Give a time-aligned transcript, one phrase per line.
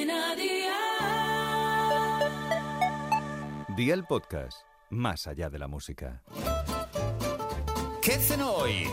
[0.00, 0.76] Cadena Dial.
[3.76, 6.22] Día el podcast, más allá de la música.
[8.00, 8.88] ¿Qué cenó hoy?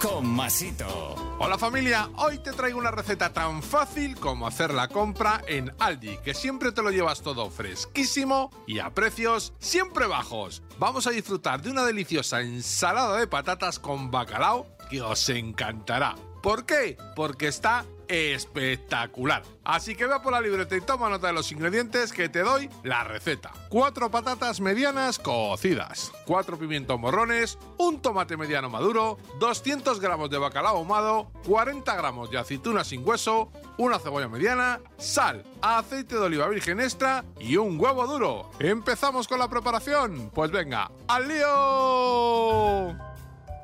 [0.00, 1.36] Con Masito.
[1.40, 6.16] Hola familia, hoy te traigo una receta tan fácil como hacer la compra en Aldi,
[6.24, 10.62] que siempre te lo llevas todo fresquísimo y a precios siempre bajos.
[10.78, 16.14] Vamos a disfrutar de una deliciosa ensalada de patatas con bacalao que os encantará.
[16.42, 16.96] ¿Por qué?
[17.14, 19.44] Porque está espectacular.
[19.64, 22.68] Así que ve por la libreta y toma nota de los ingredientes que te doy
[22.82, 23.52] la receta.
[23.68, 30.78] 4 patatas medianas cocidas, 4 pimientos morrones, un tomate mediano maduro, 200 gramos de bacalao
[30.78, 36.80] ahumado, 40 gramos de aceituna sin hueso, una cebolla mediana, sal, aceite de oliva virgen
[36.80, 38.50] extra y un huevo duro.
[38.58, 40.30] ¿Empezamos con la preparación?
[40.34, 42.96] Pues venga, ¡al lío!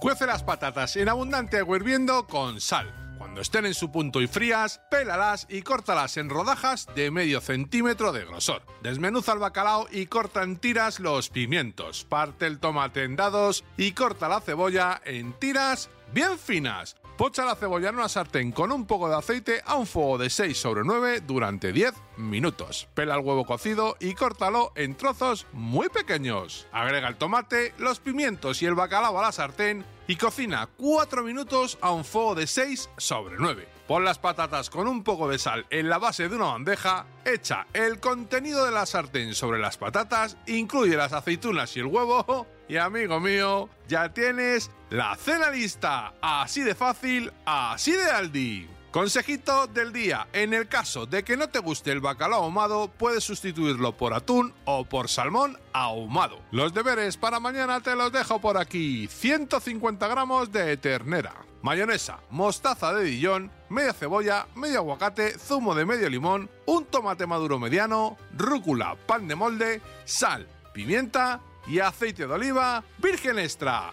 [0.00, 3.03] Cuece las patatas en abundante agua hirviendo con sal.
[3.34, 8.12] Cuando estén en su punto y frías, pélalas y córtalas en rodajas de medio centímetro
[8.12, 8.62] de grosor.
[8.80, 12.04] Desmenuza el bacalao y corta en tiras los pimientos.
[12.04, 16.94] Parte el tomate en dados y corta la cebolla en tiras bien finas.
[17.18, 20.30] Pocha la cebolla en una sartén con un poco de aceite a un fuego de
[20.30, 22.88] 6 sobre 9 durante 10 minutos.
[22.94, 26.68] Pela el huevo cocido y córtalo en trozos muy pequeños.
[26.70, 31.78] Agrega el tomate, los pimientos y el bacalao a la sartén y cocina 4 minutos
[31.80, 33.68] a un fuego de 6 sobre 9.
[33.86, 37.66] Pon las patatas con un poco de sal en la base de una bandeja, echa
[37.74, 42.76] el contenido de la sartén sobre las patatas, incluye las aceitunas y el huevo y
[42.78, 46.14] amigo mío, ya tienes la cena lista.
[46.22, 48.68] Así de fácil, así de Aldi.
[48.94, 53.24] Consejito del día, en el caso de que no te guste el bacalao ahumado, puedes
[53.24, 56.38] sustituirlo por atún o por salmón ahumado.
[56.52, 59.08] Los deberes para mañana te los dejo por aquí.
[59.08, 66.08] 150 gramos de ternera, mayonesa, mostaza de Dijon, media cebolla, medio aguacate, zumo de medio
[66.08, 72.84] limón, un tomate maduro mediano, rúcula, pan de molde, sal, pimienta y aceite de oliva
[72.98, 73.92] virgen extra.